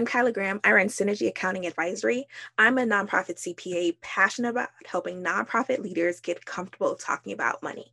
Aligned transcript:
I'm 0.00 0.06
Kyla 0.06 0.32
Graham. 0.32 0.60
I 0.64 0.72
run 0.72 0.86
Synergy 0.86 1.28
Accounting 1.28 1.66
Advisory. 1.66 2.26
I'm 2.56 2.78
a 2.78 2.86
nonprofit 2.86 3.36
CPA 3.36 4.00
passionate 4.00 4.48
about 4.48 4.70
helping 4.86 5.22
nonprofit 5.22 5.80
leaders 5.80 6.20
get 6.20 6.46
comfortable 6.46 6.94
talking 6.94 7.34
about 7.34 7.62
money. 7.62 7.92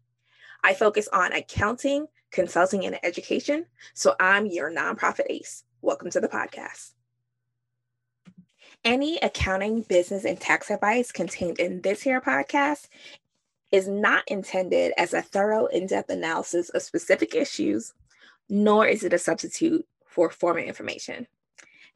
I 0.63 0.73
focus 0.73 1.09
on 1.11 1.33
accounting, 1.33 2.07
consulting, 2.31 2.85
and 2.85 2.97
education. 3.03 3.65
So 3.93 4.15
I'm 4.21 4.45
your 4.45 4.71
nonprofit 4.71 5.25
ace. 5.29 5.65
Welcome 5.81 6.09
to 6.11 6.21
the 6.21 6.29
podcast. 6.29 6.93
Any 8.85 9.17
accounting, 9.17 9.81
business, 9.81 10.23
and 10.23 10.39
tax 10.39 10.71
advice 10.71 11.11
contained 11.11 11.59
in 11.59 11.81
this 11.81 12.03
here 12.03 12.21
podcast 12.21 12.87
is 13.73 13.89
not 13.89 14.23
intended 14.27 14.93
as 14.97 15.13
a 15.13 15.21
thorough, 15.21 15.65
in 15.65 15.87
depth 15.87 16.09
analysis 16.09 16.69
of 16.69 16.83
specific 16.83 17.35
issues, 17.35 17.93
nor 18.47 18.87
is 18.87 19.03
it 19.03 19.11
a 19.11 19.19
substitute 19.19 19.85
for 20.05 20.29
formal 20.29 20.63
information 20.63 21.27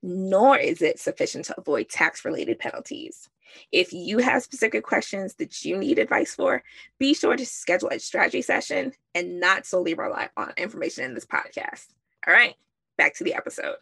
nor 0.02 0.58
is 0.58 0.82
it 0.82 1.00
sufficient 1.00 1.46
to 1.46 1.60
avoid 1.60 1.90
tax 1.90 2.26
related 2.26 2.60
penalties. 2.60 3.30
If 3.72 3.92
you 3.92 4.20
have 4.20 4.44
specific 4.44 4.84
questions 4.84 5.36
that 5.36 5.64
you 5.66 5.78
need 5.78 6.00
advice 6.00 6.36
for, 6.36 6.64
be 7.00 7.14
sure 7.14 7.36
to 7.36 7.46
schedule 7.46 7.90
a 7.90 8.00
strategy 8.00 8.42
session 8.42 8.94
and 9.14 9.40
not 9.40 9.66
solely 9.66 9.94
rely 9.94 10.30
on 10.38 10.54
information 10.58 11.04
in 11.04 11.14
this 11.14 11.26
podcast. 11.26 11.88
All 12.26 12.34
right, 12.34 12.56
back 12.98 13.16
to 13.16 13.24
the 13.24 13.34
episode. 13.34 13.76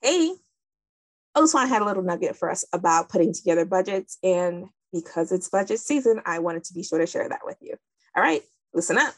Hey, 0.00 0.32
Oswan 1.36 1.68
had 1.68 1.82
a 1.82 1.84
little 1.84 2.02
nugget 2.02 2.36
for 2.36 2.50
us 2.50 2.64
about 2.72 3.08
putting 3.08 3.32
together 3.32 3.64
budgets. 3.64 4.18
And 4.22 4.66
because 4.92 5.32
it's 5.32 5.48
budget 5.48 5.80
season, 5.80 6.20
I 6.24 6.38
wanted 6.38 6.64
to 6.64 6.74
be 6.74 6.82
sure 6.82 6.98
to 6.98 7.06
share 7.06 7.28
that 7.28 7.40
with 7.44 7.58
you. 7.60 7.74
All 8.16 8.22
right, 8.22 8.42
listen 8.72 8.98
up. 8.98 9.14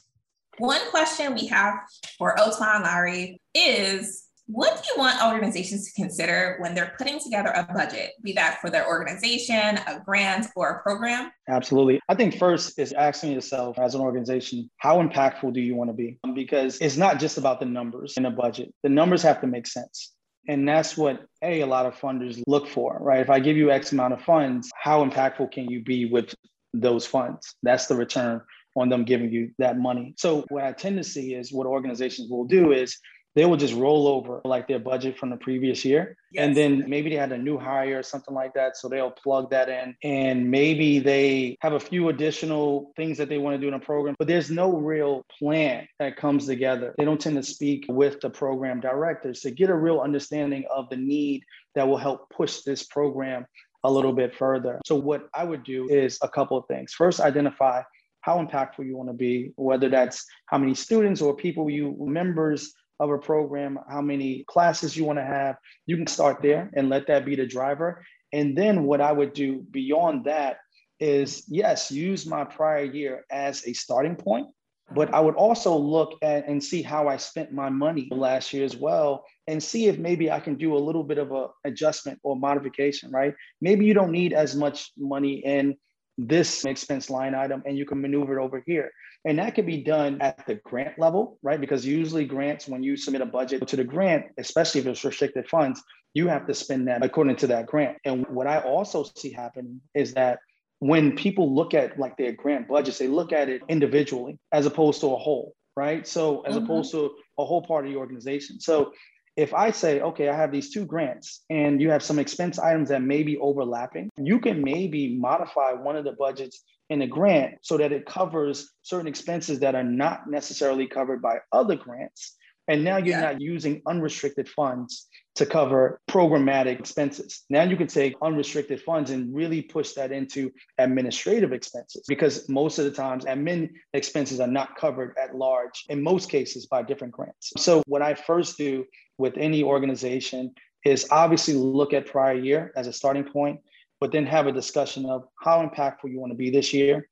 One 0.58 0.80
question 0.90 1.34
we 1.34 1.46
have 1.46 1.74
for 2.18 2.38
Othman 2.38 2.82
Larry 2.82 3.40
is 3.54 4.26
what 4.52 4.76
do 4.76 4.82
you 4.92 4.98
want 4.98 5.22
organizations 5.22 5.86
to 5.86 5.92
consider 6.00 6.56
when 6.58 6.74
they're 6.74 6.94
putting 6.98 7.20
together 7.20 7.50
a 7.50 7.72
budget, 7.72 8.12
be 8.22 8.32
that 8.32 8.60
for 8.60 8.68
their 8.68 8.86
organization, 8.86 9.78
a 9.86 10.02
grant, 10.04 10.46
or 10.56 10.70
a 10.70 10.82
program? 10.82 11.30
Absolutely. 11.48 12.00
I 12.08 12.14
think 12.14 12.36
first 12.36 12.78
is 12.78 12.92
asking 12.92 13.32
yourself 13.32 13.78
as 13.78 13.94
an 13.94 14.00
organization, 14.00 14.68
how 14.78 15.00
impactful 15.00 15.52
do 15.52 15.60
you 15.60 15.76
want 15.76 15.90
to 15.90 15.94
be? 15.94 16.18
Um, 16.24 16.34
because 16.34 16.80
it's 16.80 16.96
not 16.96 17.20
just 17.20 17.38
about 17.38 17.60
the 17.60 17.66
numbers 17.66 18.14
in 18.16 18.26
a 18.26 18.30
budget, 18.30 18.74
the 18.82 18.88
numbers 18.88 19.22
have 19.22 19.40
to 19.42 19.46
make 19.46 19.66
sense. 19.66 20.12
And 20.48 20.66
that's 20.66 20.96
what 20.96 21.24
a, 21.42 21.60
a 21.60 21.66
lot 21.66 21.86
of 21.86 21.94
funders 21.94 22.42
look 22.46 22.66
for, 22.66 22.98
right? 23.00 23.20
If 23.20 23.30
I 23.30 23.38
give 23.38 23.56
you 23.56 23.70
X 23.70 23.92
amount 23.92 24.14
of 24.14 24.22
funds, 24.22 24.68
how 24.74 25.04
impactful 25.04 25.52
can 25.52 25.70
you 25.70 25.82
be 25.82 26.06
with 26.06 26.34
those 26.74 27.06
funds? 27.06 27.54
That's 27.62 27.86
the 27.86 27.94
return 27.94 28.40
on 28.76 28.88
them 28.88 29.04
giving 29.04 29.32
you 29.32 29.50
that 29.58 29.78
money. 29.78 30.14
So 30.16 30.44
what 30.48 30.64
I 30.64 30.72
tend 30.72 30.96
to 30.96 31.04
see 31.04 31.34
is 31.34 31.52
what 31.52 31.66
organizations 31.66 32.30
will 32.30 32.46
do 32.46 32.72
is 32.72 32.98
they 33.34 33.44
will 33.44 33.56
just 33.56 33.74
roll 33.74 34.08
over 34.08 34.40
like 34.44 34.66
their 34.66 34.78
budget 34.78 35.18
from 35.18 35.30
the 35.30 35.36
previous 35.36 35.84
year. 35.84 36.16
Yes. 36.32 36.46
And 36.46 36.56
then 36.56 36.84
maybe 36.88 37.10
they 37.10 37.16
had 37.16 37.32
a 37.32 37.38
new 37.38 37.58
hire 37.58 37.98
or 37.98 38.02
something 38.02 38.34
like 38.34 38.54
that. 38.54 38.76
So 38.76 38.88
they'll 38.88 39.10
plug 39.10 39.50
that 39.50 39.68
in. 39.68 39.94
And 40.02 40.50
maybe 40.50 40.98
they 40.98 41.56
have 41.60 41.74
a 41.74 41.80
few 41.80 42.08
additional 42.08 42.92
things 42.96 43.18
that 43.18 43.28
they 43.28 43.38
want 43.38 43.54
to 43.54 43.60
do 43.60 43.68
in 43.68 43.74
a 43.74 43.80
program, 43.80 44.16
but 44.18 44.26
there's 44.26 44.50
no 44.50 44.76
real 44.76 45.24
plan 45.38 45.86
that 45.98 46.16
comes 46.16 46.46
together. 46.46 46.94
They 46.98 47.04
don't 47.04 47.20
tend 47.20 47.36
to 47.36 47.42
speak 47.42 47.84
with 47.88 48.20
the 48.20 48.30
program 48.30 48.80
directors 48.80 49.40
to 49.40 49.50
get 49.50 49.70
a 49.70 49.76
real 49.76 50.00
understanding 50.00 50.64
of 50.70 50.88
the 50.90 50.96
need 50.96 51.44
that 51.74 51.86
will 51.86 51.98
help 51.98 52.30
push 52.30 52.62
this 52.62 52.84
program 52.84 53.46
a 53.84 53.90
little 53.90 54.12
bit 54.12 54.34
further. 54.34 54.78
So, 54.84 54.96
what 54.96 55.28
I 55.34 55.44
would 55.44 55.64
do 55.64 55.88
is 55.88 56.18
a 56.20 56.28
couple 56.28 56.58
of 56.58 56.66
things. 56.66 56.92
First, 56.92 57.20
identify 57.20 57.82
how 58.20 58.44
impactful 58.44 58.84
you 58.84 58.96
want 58.96 59.08
to 59.08 59.14
be, 59.14 59.52
whether 59.56 59.88
that's 59.88 60.26
how 60.46 60.58
many 60.58 60.74
students 60.74 61.22
or 61.22 61.34
people 61.34 61.70
you 61.70 61.96
members 61.98 62.74
of 63.00 63.10
a 63.10 63.18
program, 63.18 63.78
how 63.88 64.02
many 64.02 64.44
classes 64.46 64.96
you 64.96 65.04
want 65.04 65.18
to 65.18 65.24
have. 65.24 65.56
You 65.86 65.96
can 65.96 66.06
start 66.06 66.42
there 66.42 66.70
and 66.74 66.90
let 66.90 67.06
that 67.08 67.24
be 67.24 67.34
the 67.34 67.46
driver. 67.46 68.04
And 68.32 68.56
then 68.56 68.84
what 68.84 69.00
I 69.00 69.10
would 69.10 69.32
do 69.32 69.62
beyond 69.70 70.26
that 70.26 70.58
is 71.00 71.44
yes, 71.48 71.90
use 71.90 72.26
my 72.26 72.44
prior 72.44 72.84
year 72.84 73.24
as 73.30 73.66
a 73.66 73.72
starting 73.72 74.16
point, 74.16 74.48
but 74.94 75.12
I 75.14 75.20
would 75.20 75.34
also 75.34 75.74
look 75.76 76.12
at 76.20 76.46
and 76.46 76.62
see 76.62 76.82
how 76.82 77.08
I 77.08 77.16
spent 77.16 77.52
my 77.52 77.70
money 77.70 78.06
last 78.10 78.52
year 78.52 78.64
as 78.64 78.76
well 78.76 79.24
and 79.46 79.62
see 79.62 79.86
if 79.86 79.98
maybe 79.98 80.30
I 80.30 80.38
can 80.38 80.56
do 80.56 80.76
a 80.76 80.78
little 80.78 81.02
bit 81.02 81.16
of 81.16 81.32
a 81.32 81.48
adjustment 81.64 82.20
or 82.22 82.36
modification, 82.36 83.10
right? 83.10 83.34
Maybe 83.62 83.86
you 83.86 83.94
don't 83.94 84.12
need 84.12 84.34
as 84.34 84.54
much 84.54 84.92
money 84.98 85.42
in 85.44 85.76
this 86.18 86.64
expense 86.64 87.10
line 87.10 87.34
item 87.34 87.62
and 87.66 87.78
you 87.78 87.84
can 87.84 88.00
maneuver 88.00 88.38
it 88.38 88.42
over 88.42 88.62
here. 88.66 88.90
And 89.24 89.38
that 89.38 89.54
can 89.54 89.66
be 89.66 89.82
done 89.82 90.20
at 90.20 90.46
the 90.46 90.56
grant 90.56 90.98
level, 90.98 91.38
right? 91.42 91.60
Because 91.60 91.84
usually 91.84 92.24
grants, 92.24 92.68
when 92.68 92.82
you 92.82 92.96
submit 92.96 93.22
a 93.22 93.26
budget 93.26 93.66
to 93.68 93.76
the 93.76 93.84
grant, 93.84 94.26
especially 94.38 94.80
if 94.80 94.86
it's 94.86 95.04
restricted 95.04 95.48
funds, 95.48 95.82
you 96.14 96.26
have 96.26 96.46
to 96.46 96.54
spend 96.54 96.88
that 96.88 97.04
according 97.04 97.36
to 97.36 97.46
that 97.48 97.66
grant. 97.66 97.98
And 98.04 98.26
what 98.28 98.46
I 98.46 98.60
also 98.60 99.04
see 99.16 99.32
happening 99.32 99.80
is 99.94 100.14
that 100.14 100.38
when 100.80 101.14
people 101.14 101.54
look 101.54 101.74
at 101.74 101.98
like 101.98 102.16
their 102.16 102.32
grant 102.32 102.66
budgets, 102.66 102.98
they 102.98 103.08
look 103.08 103.32
at 103.32 103.48
it 103.48 103.62
individually 103.68 104.38
as 104.50 104.66
opposed 104.66 105.00
to 105.02 105.08
a 105.08 105.16
whole, 105.16 105.54
right? 105.76 106.06
So 106.06 106.40
as 106.42 106.54
mm-hmm. 106.54 106.64
opposed 106.64 106.90
to 106.92 107.10
a 107.38 107.44
whole 107.44 107.62
part 107.62 107.86
of 107.86 107.92
the 107.92 107.98
organization. 107.98 108.58
So 108.60 108.92
if 109.36 109.54
I 109.54 109.70
say, 109.70 110.00
okay, 110.00 110.28
I 110.28 110.36
have 110.36 110.52
these 110.52 110.70
two 110.70 110.84
grants 110.84 111.44
and 111.50 111.80
you 111.80 111.90
have 111.90 112.02
some 112.02 112.18
expense 112.18 112.58
items 112.58 112.88
that 112.88 113.02
may 113.02 113.22
be 113.22 113.38
overlapping, 113.38 114.10
you 114.18 114.40
can 114.40 114.62
maybe 114.62 115.16
modify 115.16 115.72
one 115.72 115.96
of 115.96 116.04
the 116.04 116.12
budgets 116.12 116.62
in 116.90 117.02
a 117.02 117.06
grant 117.06 117.54
so 117.62 117.78
that 117.78 117.92
it 117.92 118.04
covers 118.04 118.70
certain 118.82 119.06
expenses 119.06 119.60
that 119.60 119.74
are 119.74 119.84
not 119.84 120.28
necessarily 120.28 120.86
covered 120.86 121.22
by 121.22 121.38
other 121.52 121.76
grants. 121.76 122.36
And 122.68 122.84
now 122.84 122.98
you're 122.98 123.18
yeah. 123.18 123.32
not 123.32 123.40
using 123.40 123.82
unrestricted 123.86 124.48
funds 124.48 125.08
to 125.36 125.46
cover 125.46 126.00
programmatic 126.08 126.78
expenses. 126.78 127.44
Now 127.48 127.62
you 127.62 127.76
can 127.76 127.86
take 127.86 128.14
unrestricted 128.22 128.82
funds 128.82 129.10
and 129.10 129.34
really 129.34 129.62
push 129.62 129.92
that 129.92 130.12
into 130.12 130.52
administrative 130.78 131.52
expenses 131.52 132.04
because 132.06 132.48
most 132.48 132.78
of 132.78 132.84
the 132.84 132.90
times 132.90 133.24
admin 133.24 133.70
expenses 133.94 134.38
are 134.38 134.46
not 134.46 134.76
covered 134.76 135.16
at 135.20 135.34
large 135.34 135.84
in 135.88 136.02
most 136.02 136.28
cases 136.28 136.66
by 136.66 136.82
different 136.82 137.12
grants. 137.12 137.52
So 137.56 137.82
what 137.86 138.02
I 138.02 138.14
first 138.14 138.56
do 138.56 138.84
with 139.20 139.36
any 139.36 139.62
organization 139.62 140.52
is 140.84 141.06
obviously 141.10 141.54
look 141.54 141.92
at 141.92 142.06
prior 142.06 142.34
year 142.34 142.72
as 142.74 142.86
a 142.86 142.92
starting 142.92 143.24
point, 143.24 143.60
but 144.00 144.10
then 144.10 144.26
have 144.26 144.46
a 144.46 144.52
discussion 144.52 145.04
of 145.06 145.24
how 145.40 145.64
impactful 145.64 146.10
you 146.10 146.18
want 146.18 146.32
to 146.32 146.36
be 146.36 146.50
this 146.50 146.72
year. 146.72 147.06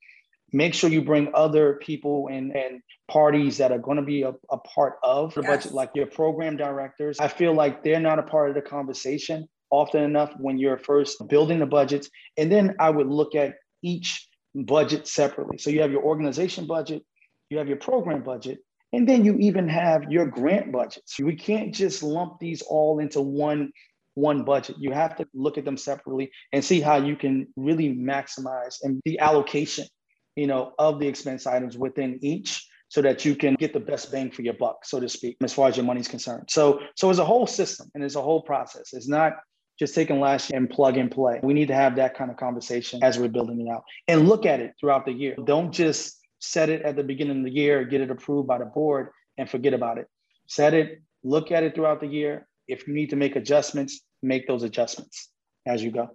Make 0.53 0.73
sure 0.73 0.89
you 0.89 1.03
bring 1.03 1.31
other 1.35 1.75
people 1.75 2.29
and, 2.33 2.57
and 2.57 2.81
parties 3.09 3.59
that 3.59 3.71
are 3.71 3.79
going 3.79 3.99
to 3.99 4.03
be 4.03 4.23
a, 4.23 4.33
a 4.51 4.59
part 4.59 4.95
of 5.03 5.35
the 5.35 5.43
yes. 5.43 5.51
budget, 5.51 5.73
like 5.75 5.91
your 5.95 6.07
program 6.07 6.57
directors. 6.57 7.19
I 7.21 7.29
feel 7.29 7.53
like 7.53 7.85
they're 7.85 8.01
not 8.01 8.19
a 8.19 8.23
part 8.23 8.49
of 8.49 8.55
the 8.55 8.63
conversation 8.63 9.47
often 9.71 10.03
enough 10.03 10.33
when 10.39 10.57
you're 10.57 10.79
first 10.79 11.29
building 11.29 11.59
the 11.59 11.67
budgets. 11.67 12.09
And 12.39 12.51
then 12.51 12.75
I 12.81 12.89
would 12.89 13.09
look 13.09 13.35
at 13.35 13.57
each 13.83 14.27
budget 14.55 15.07
separately. 15.07 15.59
So 15.59 15.69
you 15.69 15.83
have 15.83 15.93
your 15.93 16.03
organization 16.03 16.67
budget, 16.67 17.03
you 17.51 17.59
have 17.59 17.69
your 17.69 17.77
program 17.77 18.23
budget, 18.23 18.61
and 18.93 19.09
then 19.09 19.25
you 19.25 19.37
even 19.39 19.69
have 19.69 20.11
your 20.11 20.27
grant 20.27 20.73
budgets. 20.73 21.19
We 21.19 21.37
can't 21.37 21.75
just 21.75 22.03
lump 22.03 22.39
these 22.41 22.63
all 22.63 22.99
into 22.99 23.21
one 23.21 23.73
one 24.15 24.43
budget. 24.45 24.77
You 24.81 24.91
have 24.93 25.17
to 25.17 25.27
look 25.33 25.59
at 25.59 25.65
them 25.65 25.77
separately 25.77 26.31
and 26.53 26.65
see 26.65 26.81
how 26.81 26.97
you 26.97 27.15
can 27.15 27.47
really 27.57 27.95
maximize 27.95 28.79
and 28.83 29.01
the 29.05 29.21
allocation, 29.21 29.87
you 30.35 30.49
know, 30.49 30.73
of 30.79 30.99
the 30.99 31.07
expense 31.07 31.47
items 31.47 31.79
within 31.79 32.19
each 32.21 32.67
so 32.89 33.01
that 33.03 33.25
you 33.25 33.37
can 33.37 33.55
get 33.55 33.73
the 33.73 33.81
best 33.81 34.11
bang 34.11 34.31
for 34.31 34.43
your 34.43 34.55
buck, 34.55 34.85
so 34.85 34.99
to 34.99 35.09
speak, 35.09 35.37
as 35.43 35.53
far 35.53 35.69
as 35.69 35.77
your 35.77 35.87
money's 35.87 36.09
concerned. 36.09 36.45
So 36.49 36.81
so 36.97 37.11
it's 37.11 37.21
a 37.21 37.25
whole 37.25 37.47
system 37.47 37.91
and 37.95 38.03
it's 38.03 38.17
a 38.17 38.23
whole 38.23 38.43
process. 38.43 38.93
It's 38.93 39.09
not 39.09 39.35
just 39.79 39.95
taking 39.95 40.19
last 40.19 40.51
year 40.51 40.59
and 40.59 40.69
plug 40.69 40.97
and 40.97 41.11
play. 41.11 41.39
We 41.43 41.55
need 41.55 41.69
to 41.69 41.75
have 41.75 41.97
that 41.97 42.17
kind 42.17 42.31
of 42.31 42.37
conversation 42.37 43.05
as 43.05 43.19
we're 43.19 43.29
building 43.29 43.61
it 43.61 43.71
out 43.71 43.85
and 44.09 44.29
look 44.29 44.45
at 44.45 44.61
it 44.61 44.73
throughout 44.81 45.07
the 45.07 45.13
year. 45.13 45.37
Don't 45.45 45.71
just 45.71 46.18
set 46.39 46.69
it 46.69 46.83
at 46.83 46.97
the 46.97 47.03
beginning 47.03 47.39
of 47.39 47.45
the 47.45 47.51
year, 47.51 47.85
get 47.85 48.01
it 48.01 48.11
approved 48.11 48.49
by 48.49 48.59
the 48.59 48.65
board, 48.65 49.09
and 49.37 49.49
forget 49.49 49.75
about 49.75 49.99
it. 49.99 50.07
Set 50.47 50.75
it, 50.75 51.03
look 51.23 51.51
at 51.53 51.63
it 51.63 51.75
throughout 51.75 52.01
the 52.01 52.07
year. 52.07 52.47
If 52.67 52.87
you 52.87 52.95
need 52.95 53.11
to 53.11 53.17
make 53.17 53.37
adjustments, 53.37 54.01
make 54.23 54.47
those 54.47 54.63
adjustments 54.63 55.31
as 55.67 55.83
you 55.83 55.91
go. 55.91 56.09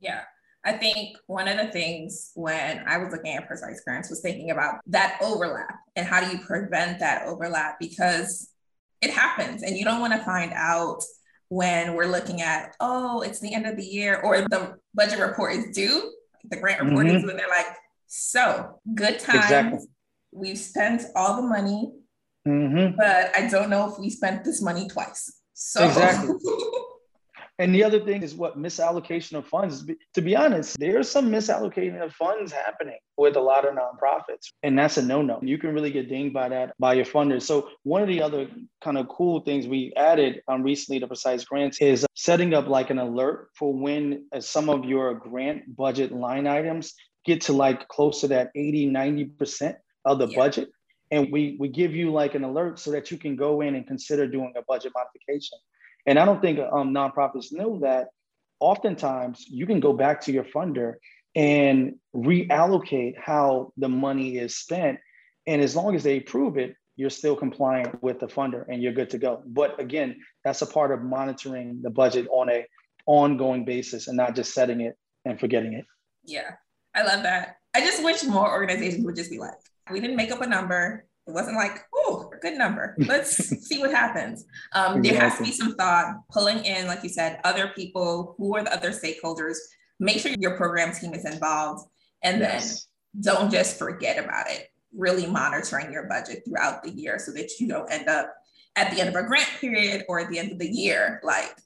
Yeah. 0.00 0.22
I 0.64 0.72
think 0.72 1.16
one 1.26 1.46
of 1.46 1.58
the 1.58 1.70
things 1.70 2.30
when 2.34 2.82
I 2.86 2.96
was 2.96 3.12
looking 3.12 3.34
at 3.34 3.46
precise 3.46 3.82
grants 3.84 4.08
was 4.08 4.22
thinking 4.22 4.50
about 4.50 4.76
that 4.86 5.18
overlap 5.22 5.76
and 5.94 6.06
how 6.06 6.20
do 6.24 6.34
you 6.34 6.42
prevent 6.42 7.00
that 7.00 7.26
overlap 7.26 7.76
because 7.78 8.50
it 9.02 9.10
happens 9.10 9.62
and 9.62 9.76
you 9.76 9.84
don't 9.84 10.00
want 10.00 10.14
to 10.14 10.24
find 10.24 10.52
out 10.54 11.02
when 11.48 11.94
we're 11.94 12.06
looking 12.06 12.40
at, 12.40 12.74
oh, 12.80 13.20
it's 13.20 13.40
the 13.40 13.52
end 13.52 13.66
of 13.66 13.76
the 13.76 13.84
year 13.84 14.20
or 14.24 14.40
the 14.40 14.74
budget 14.94 15.18
report 15.18 15.54
is 15.54 15.66
due. 15.74 16.10
The 16.48 16.56
grant 16.56 16.82
report 16.82 17.06
mm-hmm. 17.06 17.16
is 17.16 17.24
when 17.26 17.36
they're 17.36 17.48
like, 17.48 17.66
so 18.14 18.80
good 18.94 19.18
times. 19.18 19.44
Exactly. 19.44 19.78
We've 20.32 20.58
spent 20.58 21.02
all 21.16 21.36
the 21.36 21.48
money, 21.48 21.92
mm-hmm. 22.46 22.96
but 22.96 23.36
I 23.36 23.48
don't 23.48 23.70
know 23.70 23.90
if 23.90 23.98
we 23.98 24.10
spent 24.10 24.44
this 24.44 24.62
money 24.62 24.88
twice. 24.88 25.40
So 25.54 25.84
exactly. 25.84 26.34
And 27.60 27.72
the 27.72 27.84
other 27.84 28.00
thing 28.00 28.22
is 28.22 28.34
what 28.34 28.58
misallocation 28.58 29.34
of 29.34 29.46
funds. 29.46 29.88
To 30.14 30.20
be 30.20 30.34
honest, 30.34 30.76
there's 30.80 31.08
some 31.08 31.30
misallocation 31.30 32.02
of 32.02 32.12
funds 32.12 32.50
happening 32.50 32.98
with 33.16 33.36
a 33.36 33.40
lot 33.40 33.64
of 33.64 33.76
nonprofits, 33.76 34.50
and 34.64 34.76
that's 34.76 34.96
a 34.96 35.02
no-no. 35.02 35.38
You 35.40 35.56
can 35.58 35.72
really 35.72 35.92
get 35.92 36.08
dinged 36.08 36.34
by 36.34 36.48
that 36.48 36.74
by 36.80 36.94
your 36.94 37.04
funders. 37.04 37.42
So 37.42 37.68
one 37.84 38.02
of 38.02 38.08
the 38.08 38.20
other 38.20 38.48
kind 38.82 38.98
of 38.98 39.08
cool 39.08 39.40
things 39.40 39.68
we 39.68 39.92
added 39.96 40.42
um, 40.48 40.64
recently 40.64 40.98
to 40.98 41.06
Precise 41.06 41.44
Grants 41.44 41.80
is 41.80 42.04
setting 42.14 42.54
up 42.54 42.66
like 42.66 42.90
an 42.90 42.98
alert 42.98 43.50
for 43.56 43.72
when 43.72 44.26
uh, 44.32 44.40
some 44.40 44.68
of 44.68 44.84
your 44.84 45.14
grant 45.14 45.76
budget 45.76 46.10
line 46.10 46.48
items 46.48 46.94
get 47.24 47.42
to 47.42 47.52
like 47.52 47.88
close 47.88 48.20
to 48.20 48.28
that 48.28 48.50
80, 48.54 48.90
90% 48.90 49.76
of 50.04 50.18
the 50.18 50.28
yeah. 50.28 50.36
budget. 50.36 50.68
And 51.10 51.30
we 51.30 51.56
we 51.60 51.68
give 51.68 51.94
you 51.94 52.10
like 52.10 52.34
an 52.34 52.44
alert 52.44 52.78
so 52.78 52.90
that 52.90 53.10
you 53.10 53.18
can 53.18 53.36
go 53.36 53.60
in 53.60 53.74
and 53.74 53.86
consider 53.86 54.26
doing 54.26 54.52
a 54.56 54.62
budget 54.62 54.92
modification. 54.94 55.58
And 56.06 56.18
I 56.18 56.24
don't 56.24 56.40
think 56.40 56.58
um, 56.58 56.92
nonprofits 56.92 57.52
know 57.52 57.78
that 57.80 58.08
oftentimes 58.60 59.44
you 59.48 59.66
can 59.66 59.80
go 59.80 59.92
back 59.92 60.20
to 60.22 60.32
your 60.32 60.44
funder 60.44 60.94
and 61.34 61.96
reallocate 62.14 63.14
how 63.18 63.72
the 63.76 63.88
money 63.88 64.38
is 64.38 64.56
spent. 64.56 64.98
And 65.46 65.60
as 65.60 65.76
long 65.76 65.94
as 65.94 66.02
they 66.02 66.18
approve 66.18 66.56
it, 66.56 66.74
you're 66.96 67.10
still 67.10 67.34
compliant 67.36 68.02
with 68.02 68.20
the 68.20 68.26
funder 68.26 68.64
and 68.68 68.82
you're 68.82 68.92
good 68.92 69.10
to 69.10 69.18
go. 69.18 69.42
But 69.46 69.80
again, 69.80 70.16
that's 70.44 70.62
a 70.62 70.66
part 70.66 70.92
of 70.92 71.02
monitoring 71.02 71.80
the 71.82 71.90
budget 71.90 72.28
on 72.30 72.48
a 72.48 72.66
ongoing 73.06 73.64
basis 73.64 74.06
and 74.06 74.16
not 74.16 74.34
just 74.36 74.54
setting 74.54 74.80
it 74.80 74.96
and 75.24 75.38
forgetting 75.38 75.74
it. 75.74 75.84
Yeah, 76.24 76.52
I 76.94 77.02
love 77.02 77.22
that. 77.22 77.56
I 77.74 77.80
just 77.80 78.04
wish 78.04 78.22
more 78.24 78.50
organizations 78.50 79.04
would 79.04 79.16
just 79.16 79.30
be 79.30 79.38
like, 79.38 79.54
we 79.90 80.00
didn't 80.00 80.16
make 80.16 80.30
up 80.30 80.40
a 80.40 80.46
number. 80.46 81.06
It 81.26 81.32
wasn't 81.32 81.56
like, 81.56 81.80
oh, 81.94 82.30
a 82.34 82.38
good 82.38 82.56
number. 82.56 82.94
Let's 82.98 83.36
see 83.66 83.78
what 83.78 83.90
happens. 83.90 84.44
Um, 84.72 84.98
exactly. 84.98 85.10
There 85.10 85.20
has 85.20 85.38
to 85.38 85.44
be 85.44 85.52
some 85.52 85.74
thought, 85.74 86.16
pulling 86.30 86.64
in, 86.64 86.86
like 86.86 87.02
you 87.02 87.08
said, 87.08 87.40
other 87.44 87.68
people 87.74 88.34
who 88.38 88.54
are 88.56 88.62
the 88.62 88.72
other 88.72 88.90
stakeholders. 88.90 89.56
Make 89.98 90.20
sure 90.20 90.32
your 90.38 90.56
program 90.56 90.92
team 90.92 91.14
is 91.14 91.24
involved, 91.24 91.88
and 92.22 92.40
yes. 92.40 92.86
then 93.12 93.22
don't 93.22 93.50
just 93.50 93.78
forget 93.78 94.22
about 94.22 94.50
it. 94.50 94.68
Really 94.92 95.26
monitoring 95.26 95.92
your 95.92 96.04
budget 96.04 96.42
throughout 96.46 96.82
the 96.82 96.90
year 96.90 97.18
so 97.18 97.32
that 97.32 97.50
you 97.58 97.68
don't 97.68 97.90
end 97.90 98.08
up 98.08 98.34
at 98.76 98.90
the 98.90 99.00
end 99.00 99.08
of 99.08 99.14
a 99.14 99.26
grant 99.26 99.48
period 99.60 100.04
or 100.08 100.20
at 100.20 100.28
the 100.30 100.38
end 100.38 100.52
of 100.52 100.58
the 100.58 100.68
year 100.68 101.20
like, 101.22 101.56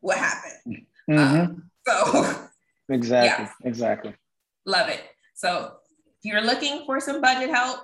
what 0.00 0.18
happened? 0.18 0.86
Mm-hmm. 1.08 1.18
Um, 1.18 1.70
so 1.86 2.48
exactly, 2.88 3.44
yeah. 3.60 3.68
exactly. 3.68 4.14
Love 4.66 4.88
it. 4.88 5.02
So 5.34 5.72
if 6.18 6.24
you're 6.24 6.40
looking 6.40 6.84
for 6.86 7.00
some 7.00 7.20
budget 7.20 7.50
help, 7.50 7.80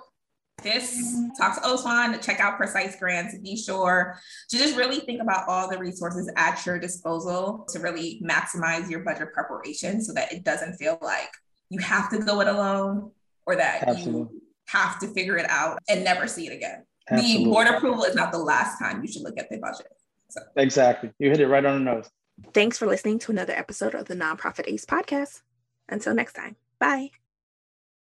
this 0.63 0.95
mm-hmm. 0.95 1.29
talk 1.39 1.61
to 1.61 1.67
Oswan, 1.67 2.23
check 2.23 2.39
out 2.39 2.57
Precise 2.57 2.95
Grants. 2.99 3.37
Be 3.39 3.57
sure 3.57 4.17
to 4.49 4.57
just 4.57 4.77
really 4.77 4.99
think 4.99 5.21
about 5.21 5.47
all 5.47 5.69
the 5.69 5.77
resources 5.77 6.31
at 6.35 6.63
your 6.65 6.79
disposal 6.79 7.65
to 7.69 7.79
really 7.79 8.21
maximize 8.23 8.89
your 8.89 9.01
budget 9.01 9.33
preparation 9.33 10.01
so 10.01 10.13
that 10.13 10.31
it 10.31 10.43
doesn't 10.43 10.75
feel 10.75 10.97
like 11.01 11.29
you 11.69 11.79
have 11.79 12.09
to 12.11 12.19
go 12.19 12.41
it 12.41 12.47
alone 12.47 13.11
or 13.45 13.55
that 13.55 13.87
Absolutely. 13.87 14.35
you 14.35 14.41
have 14.67 14.99
to 14.99 15.07
figure 15.07 15.37
it 15.37 15.49
out 15.49 15.79
and 15.89 16.03
never 16.03 16.27
see 16.27 16.47
it 16.47 16.53
again. 16.53 16.85
Absolutely. 17.09 17.43
The 17.43 17.49
board 17.49 17.67
approval 17.67 18.03
is 18.03 18.15
not 18.15 18.31
the 18.31 18.37
last 18.37 18.77
time 18.77 19.01
you 19.03 19.11
should 19.11 19.23
look 19.23 19.37
at 19.37 19.49
the 19.49 19.57
budget. 19.57 19.87
So. 20.29 20.41
Exactly. 20.55 21.11
You 21.19 21.29
hit 21.29 21.39
it 21.39 21.47
right 21.47 21.65
on 21.65 21.83
the 21.83 21.91
nose. 21.91 22.09
Thanks 22.53 22.77
for 22.77 22.85
listening 22.85 23.19
to 23.19 23.31
another 23.31 23.53
episode 23.53 23.95
of 23.95 24.07
the 24.07 24.15
Nonprofit 24.15 24.67
Ace 24.67 24.85
podcast. 24.85 25.41
Until 25.89 26.13
next 26.13 26.33
time, 26.33 26.55
bye. 26.81 27.11